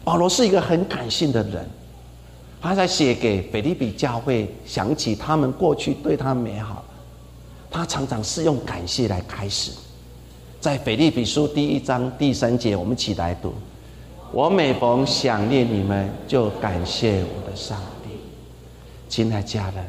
[0.04, 1.70] 保罗是一个很感性的人，
[2.60, 6.84] 他在写给腓利比教会，想起他们过去对他美好，
[7.70, 9.72] 他常常是用感谢来开始。
[10.60, 13.54] 在腓立比书第一章第三节，我们一起来读：
[14.34, 18.10] 我每逢想念你们，就感谢我的上帝。
[19.08, 19.86] 亲爱家人，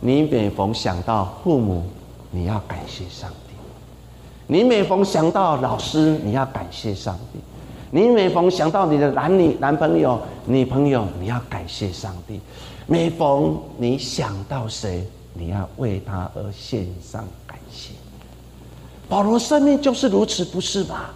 [0.00, 1.84] 你每逢想到父母，
[2.32, 3.54] 你要感谢上帝；
[4.48, 7.38] 你每逢想到老师，你要感谢上帝；
[7.92, 12.40] 你每逢想到你的男女男朋友、女朋友，你要感谢上帝；
[12.88, 17.92] 每逢你想到谁，你要为他而献上感谢。
[19.08, 21.06] 保罗生命就是如此，不是吗？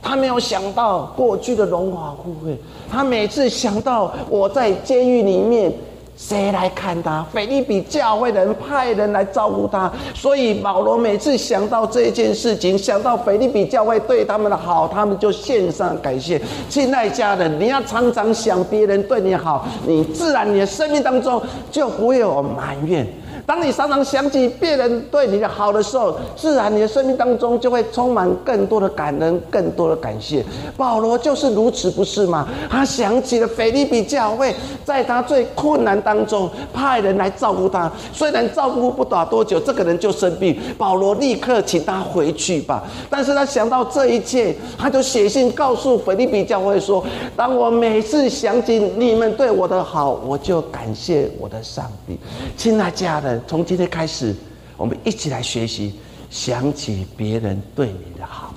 [0.00, 2.58] 他没有想到过去的荣华富贵，
[2.90, 5.72] 他每次想到我在监狱里面，
[6.16, 7.24] 谁来看他？
[7.32, 16.40] 菲利比教会的人派人来照顾他，所以保罗每次想到这件事情，想到菲利比教会对他们的好，他们就献上感谢。
[16.68, 21.40] 亲爱家人，你要常常想别人对你好，你自然你的生命当中
[21.70, 23.06] 就不会有埋怨。
[23.44, 30.44] 当你常常想起别人对你的好的时候，自然你的生命当中就会充满更多的感恩、更多的感谢。
[30.76, 32.48] 保罗就是如此，不是吗？
[32.70, 40.58] 他想起了腓利比教会，在他最困难当中派人来照顾他，虽然照顾不到多久，这个人就生病。
[40.78, 42.84] 保罗立刻请他回去吧。
[43.10, 47.04] 但是他想到这一切，他就写信告诉腓利比教会说
[47.36, 52.18] ：“当我每次想起你们对我的好，我就感谢我的上帝。”
[52.56, 53.31] 亲爱家人。
[53.46, 54.34] 从今天开始，
[54.76, 55.94] 我们一起来学习，
[56.30, 58.54] 想起别人对你的好，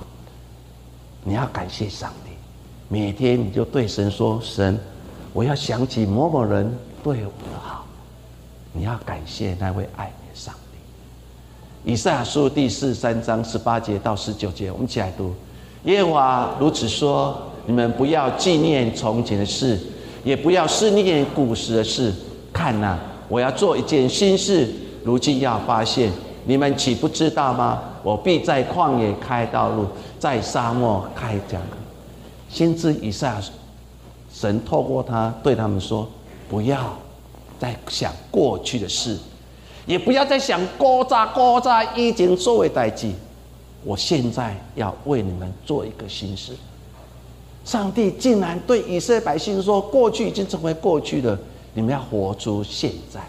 [1.23, 2.31] 你要感谢上帝。
[2.87, 4.79] 每天你就对神说：“神，
[5.33, 6.71] 我要想起某某人
[7.03, 7.85] 对我的好。”
[8.73, 11.91] 你要感谢那位爱你的上帝。
[11.91, 15.33] 以赛亚书第四十三章十八节到十九节，我们一起来读：
[15.85, 19.79] 耶和华如此说：你们不要纪念从前的事，
[20.23, 22.13] 也不要思念古时的事。
[22.51, 22.97] 看呐！
[23.27, 24.71] 我要做一件新事，
[25.03, 26.11] 如今要发现，
[26.45, 27.81] 你们岂不知道吗？
[28.03, 29.87] 我必在旷野开道路，
[30.19, 31.77] 在沙漠开江河。
[32.49, 33.41] 先知以赛亚，
[34.31, 36.07] 神透过他对他们说
[36.47, 36.95] ：“不要
[37.59, 39.17] 再想过去的事，
[39.87, 43.15] 也不要再想过扎过扎已经作为代际。
[43.83, 46.53] 我现在要为你们做一个新事。”
[47.65, 51.37] 上帝竟然对以色列百姓说：“过去已经成为过去了，
[51.75, 53.21] 你们要活出现在。”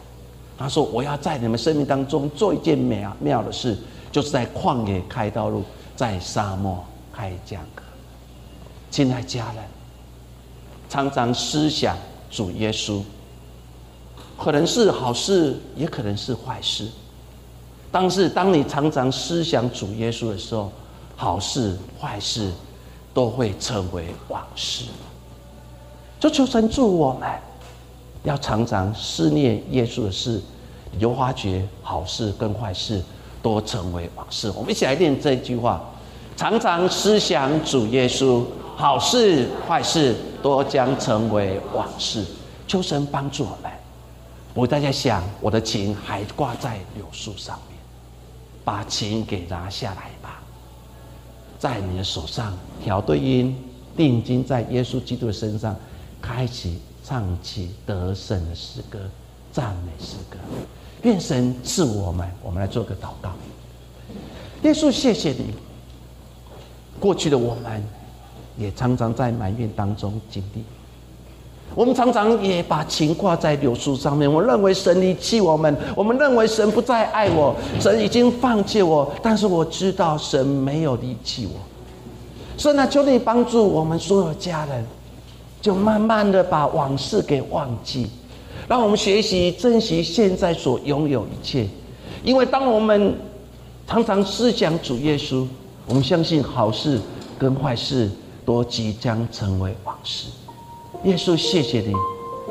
[0.57, 3.77] 他说：“我要在你们生命当中做一件妙妙的事，
[4.11, 5.63] 就是在旷野开道路，
[5.95, 6.83] 在沙漠
[7.13, 7.83] 开江河。”
[8.91, 9.63] 亲爱家人，
[10.89, 11.95] 常常思想
[12.31, 13.03] 主耶稣，
[14.39, 16.89] 可能是好事，也可能是坏事。
[17.93, 20.73] 但是当你常常思想主耶稣的时候，
[21.15, 22.51] 好事坏事。
[23.17, 24.85] 都会成为往事。
[26.21, 27.27] 就求神助我们，
[28.27, 30.43] 要常常思念耶稣的事，
[30.91, 33.01] 你就发觉好事跟坏事
[33.41, 34.51] 都成为往事。
[34.57, 35.81] 我们一起来念这句话：
[36.37, 42.25] 常常思想主耶稣，好事坏事都将成为往事。
[42.67, 43.71] 求神帮助我们。
[44.55, 47.79] 我大家想，我的琴还挂在柳树上面，
[48.65, 50.43] 把琴给拿下来吧。
[51.61, 53.57] 在你的手上调对音，
[53.97, 55.77] 定睛在耶稣基督的身上，
[56.21, 58.99] 开启唱起得胜的诗歌，
[59.53, 60.37] 赞美诗歌。
[61.03, 63.31] 愿神赐我们，我们来做个祷告。
[64.63, 65.55] 耶稣，谢谢你。
[66.99, 67.81] 过去的我们，
[68.59, 70.65] 也常常在埋怨当中经历。
[71.77, 74.33] 我们常常也把情挂在柳树上面。
[74.33, 79.13] 我认为神离弃我们，我们认为神不再爱我，神已经放弃我。
[79.23, 81.61] 但是我知道神没有离弃我。
[82.59, 84.85] 所以呢，求你帮助我们所有家人，
[85.67, 88.09] 就慢慢的把往事给忘记，
[88.69, 91.67] 让我们学习珍惜现在所拥有一切。
[92.23, 93.19] 因为当我们
[93.85, 95.45] 常常思想主耶稣，
[95.89, 97.01] 我们相信好事
[97.37, 98.09] 跟坏事
[98.45, 100.29] 都即将成为往事。
[101.03, 101.93] 耶稣，谢谢你，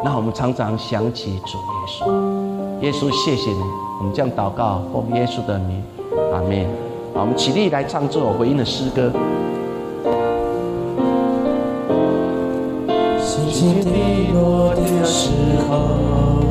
[0.03, 2.82] 让我们常常想起主耶稣。
[2.82, 3.61] 耶稣，谢谢你，
[3.99, 5.82] 我们将祷告奉耶稣的名，
[6.34, 6.68] 阿门。
[7.13, 9.09] 好，我们起立来唱这首回应的诗歌。
[13.55, 15.29] 星星滴落的时
[15.69, 16.44] 候。